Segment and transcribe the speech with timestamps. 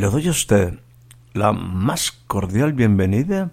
[0.00, 0.78] Le doy a usted
[1.34, 3.50] la más cordial bienvenida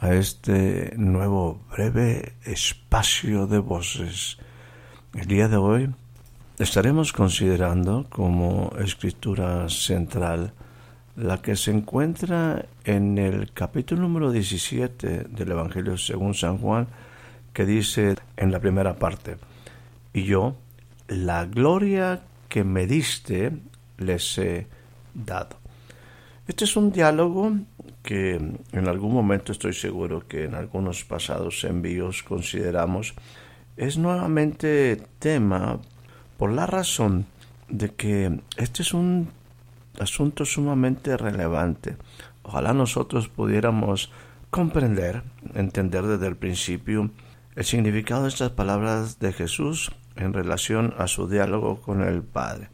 [0.00, 4.38] a este nuevo breve espacio de voces.
[5.14, 5.94] El día de hoy
[6.58, 10.52] estaremos considerando como escritura central
[11.14, 16.88] la que se encuentra en el capítulo número 17 del Evangelio según San Juan,
[17.52, 19.36] que dice en la primera parte,
[20.12, 20.56] y yo,
[21.06, 23.52] la gloria que me diste,
[23.96, 24.66] les he
[25.14, 25.62] dado.
[26.46, 27.52] Este es un diálogo
[28.02, 33.14] que en algún momento estoy seguro que en algunos pasados envíos consideramos
[33.78, 35.80] es nuevamente tema
[36.36, 37.24] por la razón
[37.68, 39.30] de que este es un
[39.98, 41.96] asunto sumamente relevante.
[42.42, 44.12] Ojalá nosotros pudiéramos
[44.50, 45.22] comprender,
[45.54, 47.10] entender desde el principio
[47.56, 52.68] el significado de estas palabras de Jesús en relación a su diálogo con el Padre.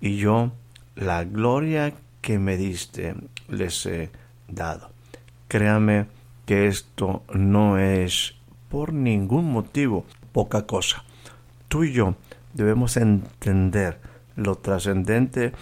[0.00, 0.52] Y yo,
[0.94, 1.92] la gloria
[2.24, 3.14] que me diste
[3.48, 4.10] les he
[4.48, 4.88] dado.
[5.46, 6.06] Créame
[6.46, 8.34] que esto no es
[8.70, 11.04] por ningún motivo poca cosa.
[11.68, 12.16] Tú y yo
[12.54, 14.00] debemos entender
[14.36, 15.52] lo trascendente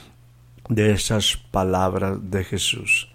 [0.69, 3.09] de esas palabras de Jesús.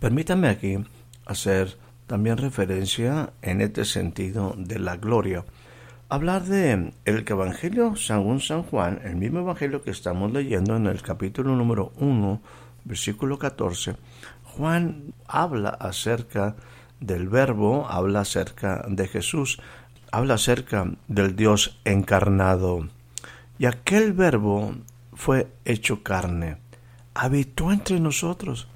[0.00, 0.78] Permítame aquí
[1.24, 5.44] hacer también referencia en este sentido de la gloria.
[6.08, 11.00] Hablar de el Evangelio según San Juan, el mismo Evangelio que estamos leyendo en el
[11.00, 12.40] capítulo número 1
[12.84, 13.96] versículo 14,
[14.44, 16.56] Juan habla acerca
[17.00, 19.60] del verbo, habla acerca de Jesús,
[20.10, 22.88] habla acerca del Dios encarnado.
[23.58, 24.74] Y aquel verbo
[25.12, 26.58] fue hecho carne,
[27.14, 28.68] habitó entre nosotros.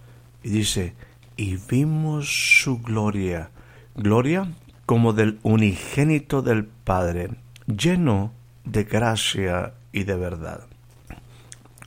[0.42, 0.94] Y dice,
[1.36, 3.50] y vimos su gloria,
[3.94, 4.52] gloria
[4.86, 7.30] como del unigénito del Padre,
[7.66, 8.32] lleno
[8.64, 10.66] de gracia y de verdad.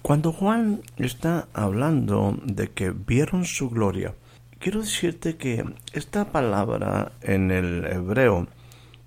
[0.05, 4.13] Cuando Juan está hablando de que vieron su gloria,
[4.59, 8.47] quiero decirte que esta palabra en el hebreo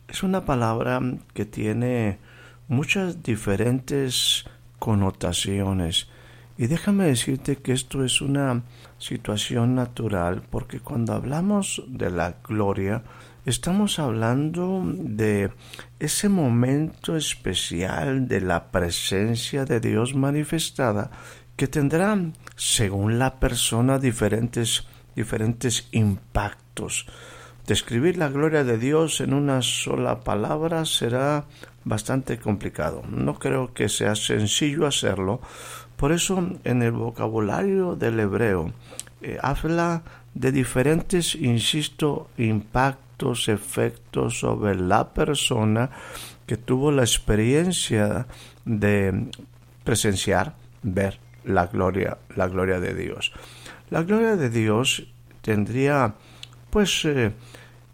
[0.09, 1.00] es una palabra
[1.34, 2.19] que tiene
[2.66, 4.44] muchas diferentes
[4.81, 6.09] connotaciones.
[6.56, 8.65] Y déjame decirte que esto es una
[8.98, 13.04] situación natural porque cuando hablamos de la gloria,
[13.47, 15.50] Estamos hablando de
[16.00, 21.10] ese momento especial de la presencia de Dios manifestada
[21.56, 22.19] que tendrá,
[22.56, 27.06] según la persona, diferentes, diferentes impactos.
[27.66, 31.47] Describir la gloria de Dios en una sola palabra será
[31.84, 33.03] bastante complicado.
[33.09, 35.41] No creo que sea sencillo hacerlo.
[35.97, 38.72] Por eso en el vocabulario del hebreo
[39.22, 40.03] eh, habla
[40.34, 43.07] de diferentes, insisto, impactos
[43.48, 45.90] efectos sobre la persona
[46.46, 48.26] que tuvo la experiencia
[48.64, 49.30] de
[49.84, 53.32] presenciar, ver la gloria, la gloria de Dios.
[53.90, 55.06] La gloria de Dios
[55.42, 56.14] tendría
[56.70, 57.32] pues eh,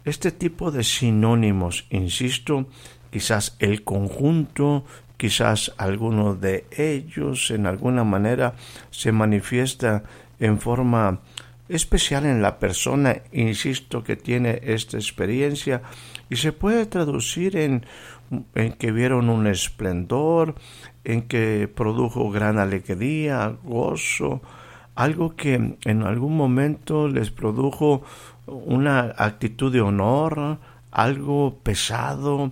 [0.03, 2.67] este tipo de sinónimos, insisto,
[3.11, 4.85] quizás el conjunto,
[5.17, 8.55] quizás alguno de ellos en alguna manera
[8.91, 10.03] se manifiesta
[10.39, 11.21] en forma
[11.69, 15.81] especial en la persona, insisto, que tiene esta experiencia
[16.29, 17.85] y se puede traducir en,
[18.77, 20.55] que vieron un esplendor,
[21.03, 24.41] en que produjo gran alegría, gozo,
[24.95, 28.03] algo que en algún momento les produjo
[28.47, 30.59] una actitud de honor,
[30.91, 32.51] algo pesado,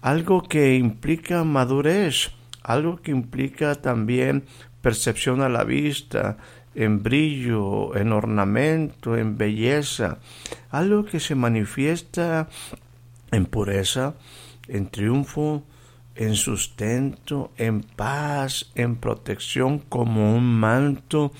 [0.00, 2.30] algo que implica madurez,
[2.62, 4.44] algo que implica también
[4.80, 6.38] percepción a la vista,
[6.76, 10.18] en brillo, en ornamento, en belleza,
[10.70, 12.48] algo que se manifiesta
[13.32, 14.14] en pureza,
[14.68, 15.64] en triunfo,
[16.14, 21.32] en sustento, en paz, en protección como un manto,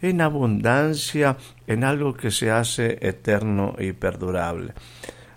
[0.00, 1.36] en abundancia,
[1.66, 4.72] en algo que se hace eterno y perdurable.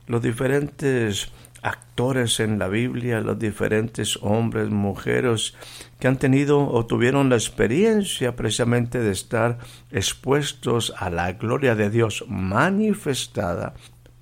[0.08, 1.32] Los diferentes
[1.62, 5.54] actores en la Biblia, los diferentes hombres, mujeres
[6.00, 9.60] que han tenido o tuvieron la experiencia precisamente de estar
[9.92, 13.74] expuestos a la gloria de Dios manifestada,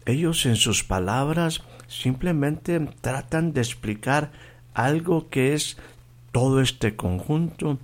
[0.06, 4.31] Ellos en sus palabras simplemente tratan de explicar
[4.74, 5.77] algo que es
[6.31, 7.77] todo este conjunto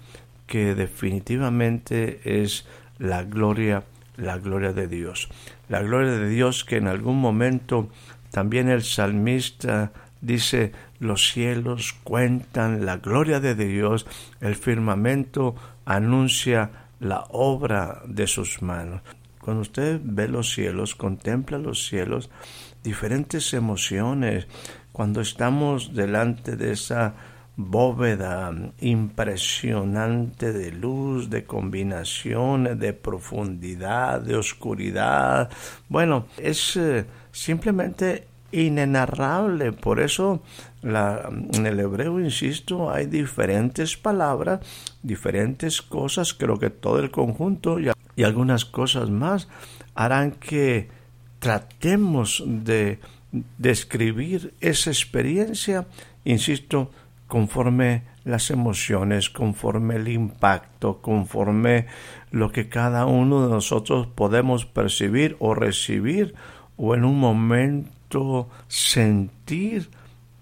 [0.48, 2.66] que definitivamente es
[2.98, 3.84] la gloria,
[4.18, 5.30] la gloria de Dios.
[5.69, 7.90] La gloria de Dios que en algún momento
[8.36, 14.06] también el salmista dice los cielos cuentan la gloria de Dios,
[14.42, 15.56] el firmamento
[15.86, 19.04] anuncia la obra de sus manos.
[19.40, 22.30] Cuando usted ve los cielos, contempla los cielos,
[22.84, 24.48] diferentes emociones,
[24.92, 27.14] cuando estamos delante de esa
[27.57, 35.50] bóveda impresionante de luz, de combinaciones, de profundidad, de oscuridad.
[35.88, 39.72] Bueno, es eh, simplemente inenarrable.
[39.72, 40.42] Por eso
[40.84, 44.60] en el hebreo, insisto, hay diferentes palabras,
[45.02, 46.34] diferentes cosas.
[46.34, 49.48] Creo que todo el conjunto y, y algunas cosas más
[49.96, 50.90] harán que
[51.40, 53.00] tratemos de
[53.57, 55.88] describir esa experiencia,
[56.24, 56.92] insisto,
[57.27, 61.88] conforme las emociones, conforme el impacto, conforme
[62.31, 66.36] lo que cada uno de nosotros podemos percibir o recibir
[66.77, 69.89] o en un momento sentir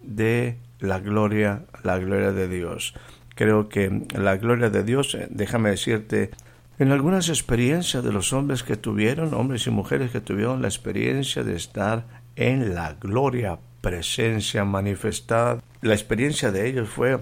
[0.01, 2.94] de la gloria, la gloria de Dios.
[3.36, 6.31] Creo que la gloria de Dios, eh, déjame decirte,
[6.79, 11.44] en algunas experiencias de los hombres que tuvieron, hombres y mujeres que tuvieron la experiencia
[11.44, 12.06] de estar
[12.36, 17.19] en la gloria, presencia manifestada, la experiencia de ellos fue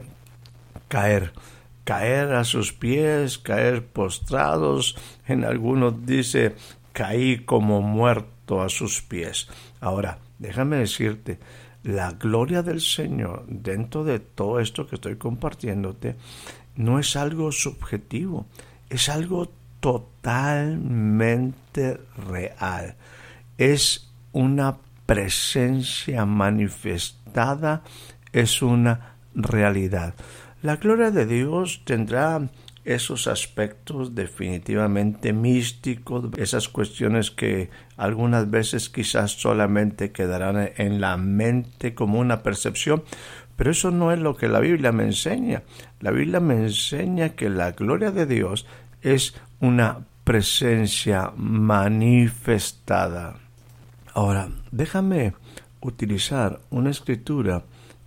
[0.87, 1.33] caer,
[1.83, 4.95] caer a sus pies, caer postrados,
[5.27, 6.55] en algunos dice
[6.93, 9.47] caí como muerto a sus pies.
[9.79, 11.39] Ahora, déjame decirte,
[11.83, 16.15] la gloria del Señor dentro de todo esto que estoy compartiéndote
[16.75, 18.45] no es algo subjetivo,
[18.89, 22.95] es algo totalmente real.
[23.57, 27.81] Es una presencia manifestada,
[28.33, 30.13] es una realidad.
[30.61, 32.49] La gloria de Dios tendrá
[32.83, 41.93] esos aspectos definitivamente místicos, esas cuestiones que algunas veces quizás solamente quedarán en la mente
[41.93, 43.03] como una percepción,
[43.55, 45.63] pero eso no es lo que la Biblia me enseña.
[45.99, 48.65] La Biblia me enseña que la gloria de Dios
[49.01, 53.35] es una presencia manifestada.
[54.13, 55.33] Ahora, déjame
[55.81, 57.63] utilizar una escritura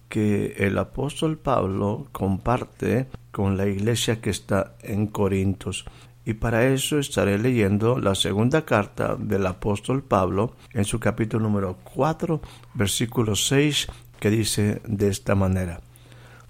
[0.09, 5.85] que el apóstol Pablo comparte con la iglesia que está en Corintios.
[6.25, 11.79] Y para eso estaré leyendo la segunda carta del apóstol Pablo en su capítulo número
[11.95, 12.41] 4,
[12.75, 13.89] versículo 6,
[14.21, 15.81] que dice de esta manera,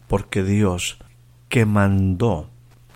[0.06, 0.98] porque Dios
[1.48, 2.50] que mandó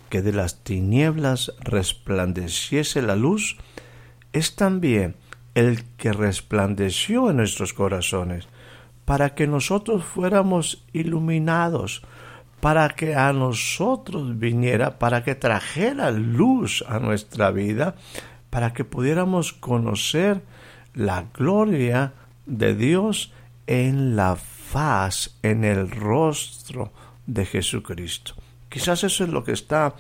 [0.08, 3.56] que de las tinieblas resplandeciese la luz,
[4.32, 5.16] es también
[5.54, 8.48] el que resplandeció en nuestros corazones
[9.08, 12.02] para que nosotros fuéramos iluminados,
[12.60, 17.94] para que a nosotros viniera, para que trajera luz a nuestra vida,
[18.50, 20.42] para que pudiéramos conocer
[20.92, 22.12] la gloria
[22.44, 23.32] de Dios
[23.66, 26.92] en la faz, en el rostro
[27.26, 28.34] de Jesucristo.
[28.68, 29.94] Quizás eso es lo que está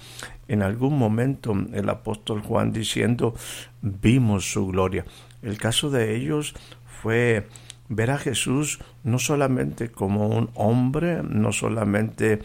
[0.48, 3.34] en algún momento el apóstol Juan diciendo,
[3.80, 5.06] vimos su gloria.
[5.40, 6.54] El caso de ellos
[7.00, 7.48] fue
[7.88, 12.40] ver a Jesús no solamente como un hombre, no solamente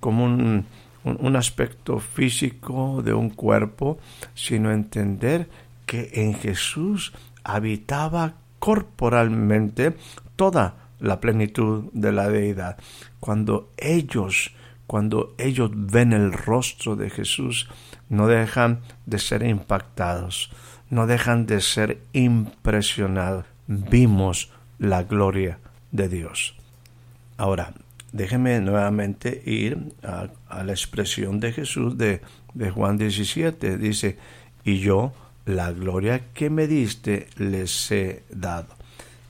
[0.00, 0.66] como un,
[1.04, 3.98] un, aspecto físico de un cuerpo,
[4.34, 5.48] sino entender
[5.86, 7.12] que en Jesús
[7.44, 9.96] habitaba corporalmente
[10.36, 12.78] toda la plenitud de la deidad.
[13.20, 14.54] Cuando ellos,
[14.86, 17.68] cuando ellos ven el rostro de Jesús,
[18.08, 20.52] no dejan de ser impactados,
[20.90, 23.46] no dejan de ser impresionados.
[23.66, 24.50] Vimos
[24.82, 25.60] la gloria
[25.92, 26.56] de Dios.
[27.36, 27.72] Ahora,
[28.12, 30.28] déjeme nuevamente ir a,
[30.64, 32.20] la expresión de Jesús de,
[32.52, 33.78] de Juan 17.
[33.78, 34.18] Dice,
[34.64, 35.12] y yo
[35.46, 38.74] la gloria que me diste les he dado.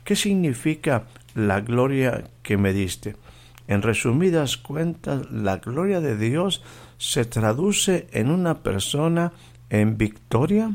[0.05, 1.05] ¿Qué significa
[1.35, 3.17] la gloria que me diste?
[3.69, 6.63] En resumidas cuentas, la gloria de Dios
[6.97, 9.33] se traduce en una persona
[9.69, 10.75] en victoria,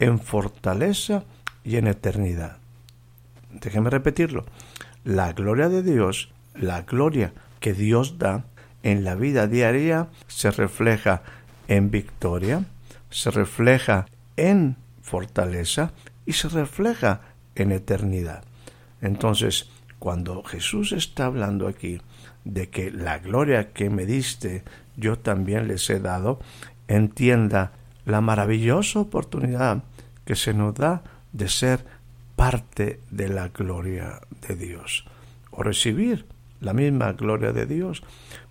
[0.00, 1.22] en fortaleza
[1.64, 2.59] y en eternidad
[3.52, 4.44] déjeme repetirlo,
[5.04, 8.44] la gloria de Dios, la gloria que Dios da
[8.82, 11.22] en la vida diaria se refleja
[11.68, 12.64] en victoria,
[13.10, 15.92] se refleja en fortaleza
[16.26, 17.20] y se refleja
[17.54, 18.44] en eternidad.
[19.00, 22.00] Entonces, cuando Jesús está hablando aquí
[22.44, 24.64] de que la gloria que me diste
[24.96, 26.40] yo también les he dado,
[26.88, 27.72] entienda
[28.04, 29.84] la maravillosa oportunidad
[30.24, 31.02] que se nos da
[31.32, 31.84] de ser
[32.40, 34.18] parte de la gloria
[34.48, 35.04] de Dios
[35.50, 36.24] o recibir
[36.62, 38.02] la misma gloria de Dios.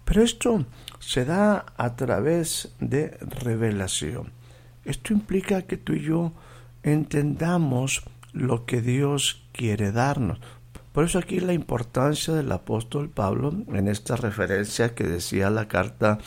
[0.06, 0.64] Pero esto
[1.00, 4.32] se da a través de revelación.
[4.86, 6.34] Esto implica que tú y yo
[6.84, 10.40] entendamos lo que Dios quiere darnos.
[10.92, 16.20] Por eso aquí la importancia del apóstol Pablo en esta referencia que decía la carta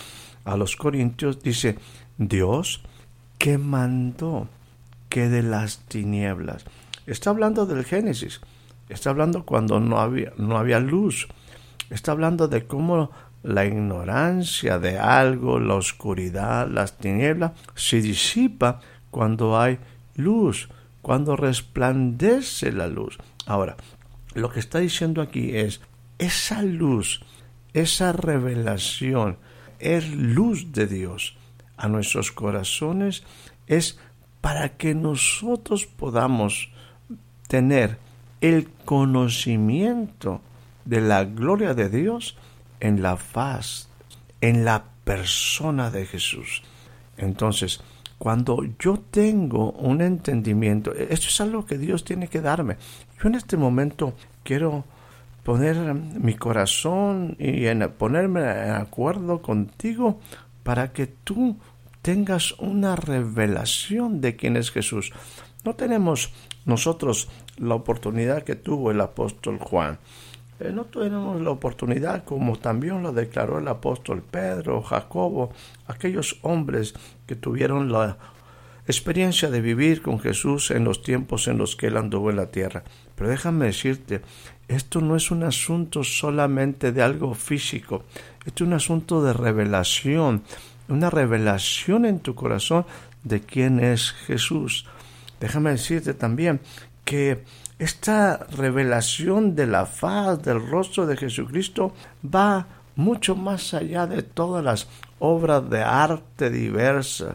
[0.45, 1.79] a los Corintios, dice,
[2.19, 2.83] Dios
[3.39, 4.49] que mandó
[5.09, 6.65] que de las tinieblas.
[7.07, 8.41] Está hablando del Génesis,
[8.89, 11.27] está hablando cuando no había, no había luz,
[11.91, 13.11] está hablando de cómo
[13.43, 18.81] la ignorancia de algo, la oscuridad, las tinieblas, se disipa
[19.11, 19.79] cuando hay
[20.15, 20.69] luz,
[21.01, 23.19] cuando resplandece la luz.
[23.47, 23.77] Ahora,
[24.35, 25.81] lo que está diciendo aquí es,
[26.19, 27.21] esa luz,
[27.73, 29.39] esa revelación,
[29.81, 31.37] es luz de Dios
[31.77, 33.25] a nuestros corazones,
[33.67, 33.99] es
[34.41, 36.71] para que nosotros podamos
[37.53, 37.99] tener
[38.41, 40.41] el conocimiento
[40.87, 42.39] de la gloria de Dios
[42.81, 43.91] en la faz,
[44.41, 46.63] en la persona de Jesús.
[47.19, 47.83] Entonces,
[48.17, 52.79] cuando yo tengo un entendimiento, e-, esto es algo que Dios tiene que darme.
[53.23, 54.87] Yo en este momento quiero
[55.43, 57.67] poner mi corazón y
[57.99, 60.21] ponerme en acuerdo contigo
[60.63, 61.59] para que tú
[62.01, 65.13] tengas una revelación de quién es Jesús.
[65.65, 66.33] No tenemos
[66.65, 69.99] nosotros la oportunidad que tuvo el apóstol Juan.
[70.61, 75.51] Eh, no tenemos la oportunidad como también lo declaró el apóstol Pedro, Jacobo,
[75.87, 76.95] aquellos hombres
[77.27, 78.17] que tuvieron la
[78.87, 82.51] experiencia de vivir con Jesús en los tiempos en los que él anduvo en la
[82.51, 82.83] tierra.
[83.15, 84.23] Pero déjame decirte,
[84.69, 88.05] esto no es un asunto solamente de algo físico,
[88.45, 90.43] esto es un asunto de revelación,
[90.89, 92.85] una revelación en tu corazón
[93.23, 94.87] de quién es Jesús.
[95.43, 96.61] Déjame decirte también
[97.05, 97.43] que
[97.81, 101.93] esta revelación de la faz del rostro de Jesucristo
[102.25, 104.87] va mucho más allá de todas las
[105.19, 107.35] obras de arte diversas.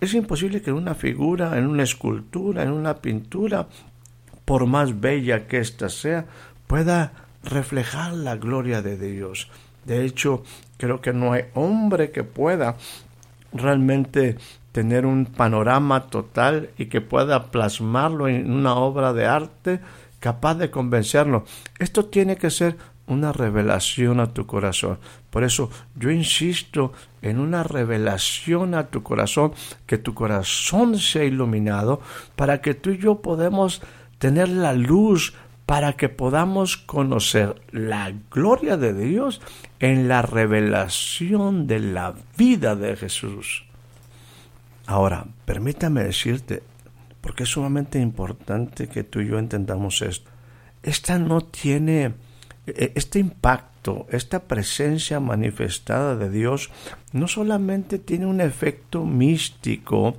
[0.00, 3.68] Es imposible que una figura, en una escultura, en una pintura,
[4.44, 6.26] por más bella que ésta sea,
[6.66, 7.12] pueda
[7.44, 9.48] reflejar la gloria de Dios.
[9.84, 10.42] De hecho,
[10.76, 12.74] creo que no hay hombre que pueda
[13.52, 14.38] realmente
[14.74, 19.78] tener un panorama total y que pueda plasmarlo en una obra de arte
[20.18, 21.44] capaz de convencerlo.
[21.78, 22.76] Esto tiene que ser
[23.06, 24.98] una revelación a tu corazón.
[25.30, 29.52] Por eso yo insisto en una revelación a tu corazón,
[29.86, 32.00] que tu corazón sea iluminado
[32.34, 33.80] para que tú y yo podamos
[34.18, 35.34] tener la luz
[35.66, 39.40] para que podamos conocer la gloria de Dios
[39.78, 43.64] en la revelación de la vida de Jesús.
[44.86, 46.62] Ahora, permítame decirte,
[47.20, 50.30] porque es sumamente importante que tú y yo entendamos esto.
[50.82, 52.14] Esta no tiene,
[52.66, 56.70] e, este impacto, esta presencia manifestada de Dios,
[57.12, 60.16] no solamente tiene un efecto místico,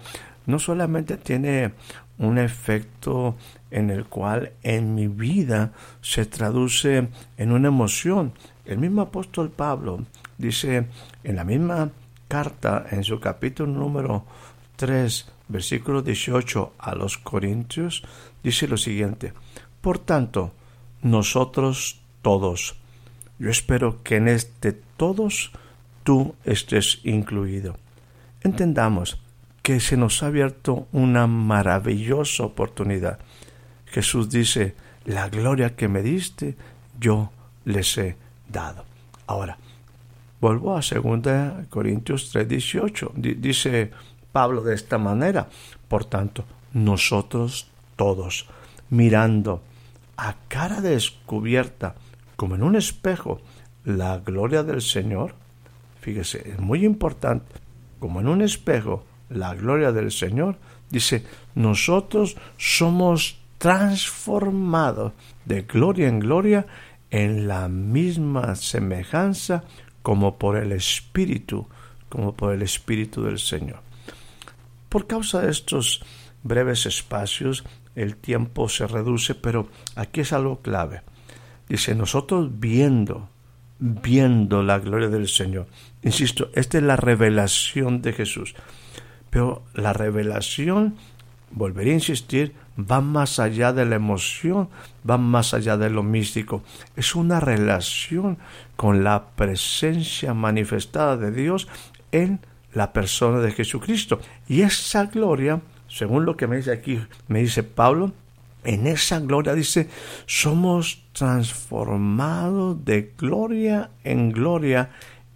[0.48, 1.74] no solamente tiene
[2.18, 3.36] un efecto
[3.70, 8.34] en el cual en mi vida se traduce en una emoción.
[8.66, 10.06] El mismo apóstol Pablo
[10.40, 10.88] dice
[11.24, 11.92] en la misma
[12.28, 14.26] carta, en su capítulo número
[14.76, 18.04] 3, versículo 18 a los Corintios,
[18.44, 19.34] dice lo siguiente,
[19.82, 20.52] Por tanto,
[21.02, 22.76] nosotros todos,
[23.38, 25.52] yo espero que en este todos
[26.04, 27.78] tú estés incluido.
[28.42, 29.20] Entendamos
[29.62, 33.20] que se nos ha abierto una maravillosa oportunidad.
[33.88, 36.56] Jesús dice, la gloria que me diste,
[37.00, 37.32] yo
[37.66, 38.16] les he
[38.48, 38.86] dado.
[39.28, 39.58] Ahora,
[40.40, 43.12] vuelvo a 2 Corintios 3:18.
[43.16, 43.92] Dice
[44.36, 45.48] Pablo de esta manera,
[45.88, 48.48] por tanto, nosotros todos,
[48.90, 49.62] mirando
[50.18, 51.96] a cara descubierta,
[52.36, 53.40] como en un espejo,
[53.86, 55.36] la gloria del Señor,
[56.02, 57.46] fíjese, es muy importante,
[58.02, 60.58] como en un espejo, la gloria del Señor,
[60.90, 61.26] dice,
[61.56, 65.14] nosotros somos transformados
[65.46, 66.68] de gloria en gloria
[67.10, 69.64] en la misma semejanza
[70.02, 71.70] como por el Espíritu,
[72.10, 73.85] como por el Espíritu del Señor.
[74.96, 76.02] Por causa de estos
[76.42, 81.02] breves espacios, el tiempo se reduce, pero aquí es algo clave.
[81.68, 83.28] Dice, nosotros viendo,
[83.78, 85.68] viendo la gloria del Señor.
[86.02, 88.56] Insisto, esta es la revelación de Jesús.
[89.30, 90.96] Pero la revelación,
[91.52, 94.70] volvería a insistir, va más allá de la emoción,
[95.08, 96.64] va más allá de lo místico.
[96.96, 98.38] Es una relación
[98.78, 101.68] con la presencia manifestada de Dios
[102.14, 102.40] en
[102.76, 104.20] la persona de Jesucristo.
[104.48, 108.14] Y esa gloria, según lo que me dice aquí, me dice Pablo,
[108.64, 109.90] En esa gloria dice,
[110.26, 114.90] somos transformados de gloria en gloria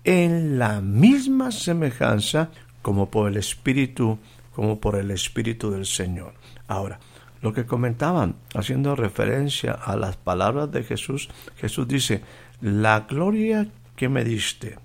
[0.04, 2.50] en la misma semejanza
[2.82, 4.18] como por el Espíritu,
[4.56, 6.34] como por el Espíritu del Señor.
[6.68, 7.00] Ahora,
[7.44, 12.24] lo que comentaban, haciendo referencia a las palabras de Jesús, Jesús dice,
[12.62, 14.80] la gloria que me diste,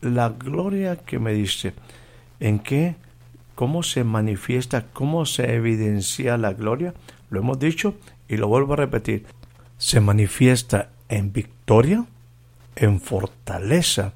[0.00, 1.74] la gloria que me diste,
[2.40, 2.96] ¿en qué?
[3.54, 6.94] ¿Cómo se manifiesta, cómo se evidencia la gloria?
[7.30, 7.94] Lo hemos dicho
[8.28, 9.26] y lo vuelvo a repetir.
[9.78, 12.04] Se manifiesta en victoria,
[12.76, 14.12] en fortaleza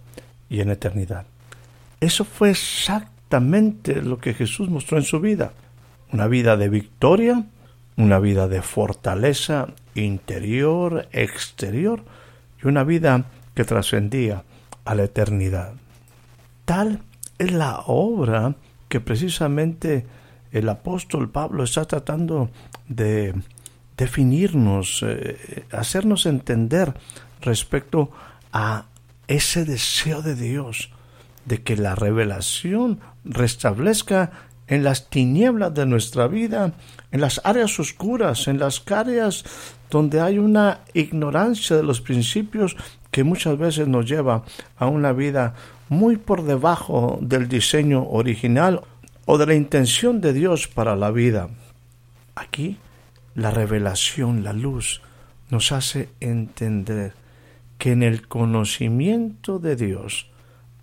[0.48, 1.26] y en eternidad.
[2.00, 5.52] Eso fue exactamente lo que Jesús mostró en su vida.
[6.12, 7.44] Una vida de victoria,
[7.96, 12.02] una vida de fortaleza interior, exterior
[12.62, 14.44] y una vida que trascendía
[14.84, 15.74] a la eternidad.
[16.64, 17.00] Tal
[17.38, 18.54] es la obra
[18.88, 20.06] que precisamente
[20.52, 22.50] el apóstol Pablo está tratando
[22.88, 23.34] de
[23.96, 26.94] definirnos, eh, hacernos entender
[27.40, 28.10] respecto
[28.52, 28.86] a
[29.28, 30.90] ese deseo de Dios
[31.44, 34.32] de que la revelación restablezca
[34.66, 36.72] en las tinieblas de nuestra vida,
[37.10, 39.44] en las áreas oscuras, en las áreas
[39.90, 42.76] donde hay una ignorancia de los principios
[43.10, 44.44] que muchas veces nos lleva
[44.76, 45.54] a una vida
[45.88, 48.82] muy por debajo del diseño original
[49.26, 51.48] o de la intención de Dios para la vida.
[52.34, 52.78] Aquí
[53.34, 55.02] la revelación, la luz,
[55.50, 57.14] nos hace entender
[57.78, 60.30] que en el conocimiento de Dios,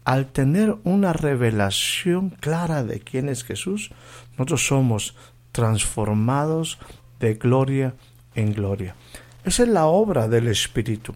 [0.03, 3.91] al tener una revelación clara de quién es Jesús,
[4.31, 5.15] nosotros somos
[5.51, 6.79] transformados
[7.19, 7.95] de gloria
[8.35, 8.95] en gloria.
[9.43, 11.15] Esa es la obra del Espíritu.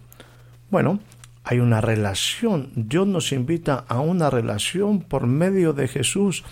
[0.72, 1.00] Bueno,
[1.44, 2.70] hay una relación.
[2.74, 6.44] Dios nos invita a una relación por medio de Jesús.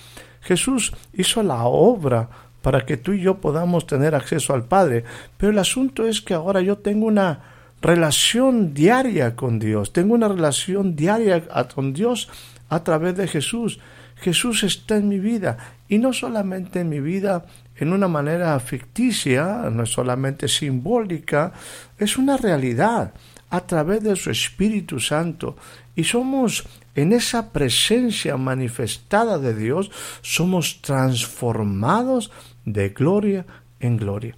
[0.43, 2.29] Jesús hizo la obra
[2.61, 5.05] para que tú y yo podamos tener acceso al Padre.
[5.39, 7.41] Pero el asunto es que ahora yo tengo una
[7.81, 11.43] relación diaria con Dios, tengo una relación diaria
[11.75, 12.29] con Dios
[12.69, 13.81] a través de Jesús.
[14.17, 15.57] Jesús está en mi vida
[15.89, 21.55] y no solamente en mi vida en una manera ficticia, no es solamente simbólica,
[21.97, 23.15] es una realidad
[23.51, 25.57] a través de su Espíritu Santo.
[25.95, 29.91] Y somos en esa presencia manifestada de Dios,
[30.23, 32.31] somos transformados
[32.65, 33.45] de gloria
[33.81, 34.35] en gloria.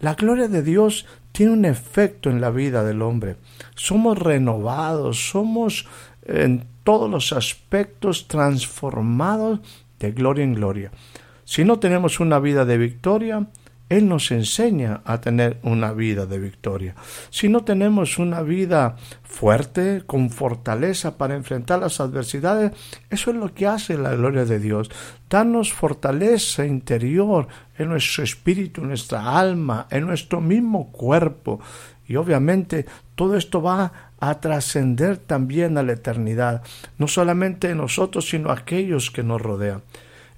[0.00, 3.36] La gloria de Dios tiene un efecto en la vida del hombre.
[3.74, 5.86] Somos renovados, somos
[6.26, 9.60] en todos los aspectos transformados
[9.98, 10.90] de gloria en gloria.
[11.44, 13.46] Si no tenemos una vida de victoria,
[13.88, 16.94] él nos enseña a tener una vida de victoria.
[17.30, 22.72] Si no tenemos una vida fuerte, con fortaleza para enfrentar las adversidades,
[23.08, 24.90] eso es lo que hace la gloria de Dios.
[25.28, 27.48] Darnos fortaleza interior
[27.78, 31.60] en nuestro espíritu, en nuestra alma, en nuestro mismo cuerpo.
[32.06, 36.62] Y obviamente todo esto va a trascender también a la eternidad,
[36.98, 39.82] no solamente nosotros, sino aquellos que nos rodean.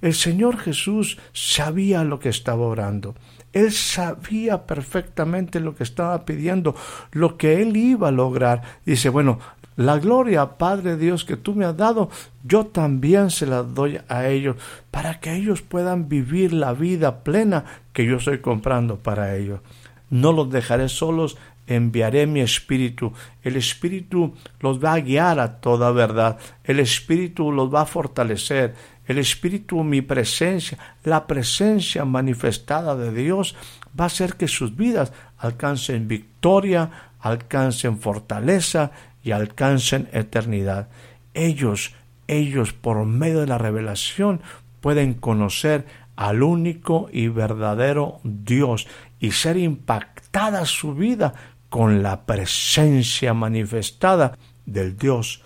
[0.01, 3.15] El Señor Jesús sabía lo que estaba orando.
[3.53, 6.75] Él sabía perfectamente lo que estaba pidiendo,
[7.11, 8.61] lo que él iba a lograr.
[8.85, 9.39] Dice, bueno,
[9.75, 12.09] la gloria, Padre Dios, que tú me has dado,
[12.43, 14.57] yo también se la doy a ellos,
[14.91, 19.61] para que ellos puedan vivir la vida plena que yo estoy comprando para ellos.
[20.09, 21.37] No los dejaré solos,
[21.67, 23.13] enviaré mi espíritu.
[23.43, 26.37] El espíritu los va a guiar a toda verdad.
[26.63, 28.75] El espíritu los va a fortalecer
[29.11, 33.55] el Espíritu, mi presencia, la presencia manifestada de Dios,
[33.99, 40.87] va a hacer que sus vidas alcancen victoria, alcancen fortaleza y alcancen eternidad.
[41.33, 41.93] Ellos,
[42.27, 44.41] ellos, por medio de la revelación,
[44.79, 48.87] pueden conocer al único y verdadero Dios
[49.19, 51.33] y ser impactada su vida
[51.71, 55.41] con la presencia manifestada del Dios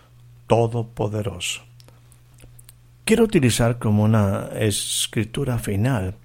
[0.48, 1.62] Todopoderoso.
[3.06, 6.16] Quiero utilizar como una escritura final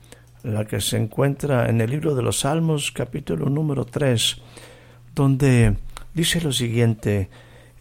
[0.43, 4.39] la que se encuentra en el libro de los Salmos capítulo número 3,
[5.15, 5.77] donde
[6.15, 7.29] dice lo siguiente,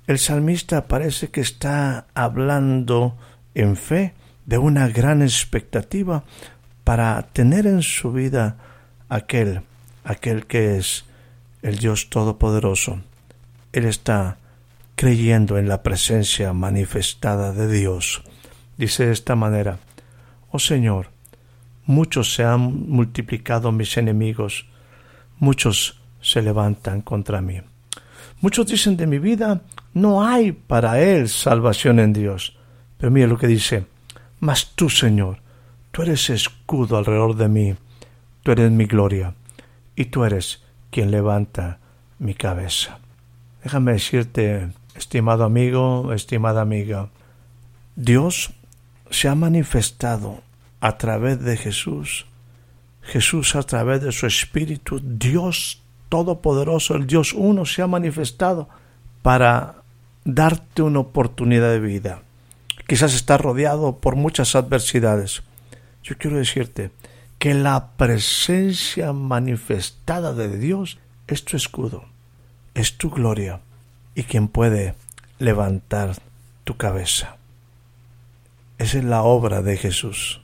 [0.06, 3.16] el salmista parece que está hablando
[3.56, 4.14] en fe
[4.46, 6.26] de una gran expectativa
[6.84, 8.58] para tener en su vida
[9.08, 9.62] aquel,
[10.04, 11.06] aquel que es
[11.62, 13.02] el Dios Todopoderoso.
[13.74, 14.38] Él está
[14.96, 18.24] creyendo en la presencia manifestada de Dios
[18.80, 19.78] dice de esta manera,
[20.52, 21.10] Oh Señor,
[21.86, 24.66] muchos se han multiplicado mis enemigos,
[25.38, 27.62] muchos se levantan contra mí.
[28.40, 29.62] Muchos dicen de mi vida,
[29.94, 32.58] no hay para él salvación en Dios.
[32.98, 33.86] Pero mira lo que dice,
[34.40, 35.42] mas tú, Señor,
[35.92, 37.76] tú eres escudo alrededor de mí,
[38.44, 39.36] tú eres mi gloria,
[39.96, 41.80] y tú eres quien levanta
[42.18, 43.00] mi cabeza.
[43.64, 47.10] Déjame decirte, estimado amigo, estimada amiga,
[47.96, 48.52] Dios
[49.10, 50.42] se ha manifestado
[50.80, 52.26] a través de Jesús.
[53.02, 58.68] Jesús a través de su Espíritu, Dios Todopoderoso, el Dios uno, se ha manifestado
[59.22, 59.76] para
[60.26, 62.24] darte una oportunidad de vida.
[62.88, 65.44] Quizás estás rodeado por muchas adversidades.
[66.02, 66.92] Yo quiero decirte
[67.40, 72.04] que la presencia manifestada de Dios es tu escudo,
[72.74, 73.62] es tu gloria
[74.14, 74.96] y quien puede
[75.40, 76.16] levantar
[76.66, 77.38] tu cabeza.
[78.78, 80.42] Esa es la obra de Jesús.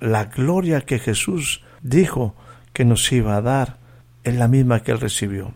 [0.00, 2.34] La gloria que Jesús dijo
[2.72, 3.78] que nos iba a dar
[4.24, 5.54] es la misma que él recibió.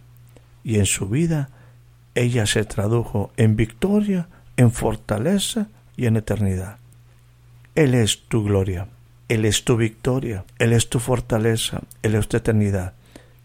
[0.63, 1.51] Y en su vida
[2.15, 6.79] ella se tradujo en victoria, en fortaleza y en eternidad.
[7.75, 8.89] Él es tu gloria,
[9.29, 12.93] Él es tu victoria, Él es tu fortaleza, Él es tu eternidad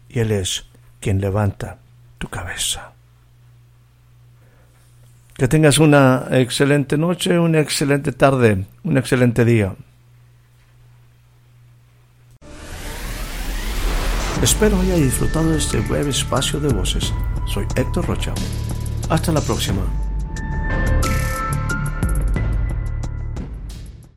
[0.08, 0.66] y Él es
[1.00, 1.78] quien levanta
[2.18, 2.92] tu cabeza.
[5.34, 9.74] Que tengas una excelente noche, una excelente tarde, un excelente día.
[14.42, 17.12] Espero haya disfrutado de este breve espacio de voces.
[17.46, 18.34] Soy Héctor Rocha.
[19.08, 19.82] Hasta la próxima.